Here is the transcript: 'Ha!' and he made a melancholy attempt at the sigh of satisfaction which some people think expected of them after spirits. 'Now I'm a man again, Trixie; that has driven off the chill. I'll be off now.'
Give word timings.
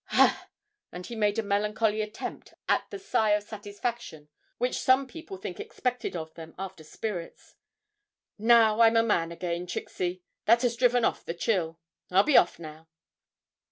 'Ha!' 0.05 0.49
and 0.91 1.05
he 1.05 1.15
made 1.15 1.37
a 1.37 1.43
melancholy 1.43 2.01
attempt 2.01 2.55
at 2.67 2.89
the 2.89 2.97
sigh 2.97 3.33
of 3.33 3.43
satisfaction 3.43 4.29
which 4.57 4.79
some 4.79 5.05
people 5.05 5.37
think 5.37 5.59
expected 5.59 6.15
of 6.15 6.33
them 6.33 6.55
after 6.57 6.83
spirits. 6.83 7.53
'Now 8.39 8.79
I'm 8.81 8.97
a 8.97 9.03
man 9.03 9.31
again, 9.31 9.67
Trixie; 9.67 10.23
that 10.45 10.63
has 10.63 10.75
driven 10.75 11.05
off 11.05 11.23
the 11.23 11.35
chill. 11.35 11.79
I'll 12.09 12.23
be 12.23 12.35
off 12.35 12.57
now.' 12.57 12.87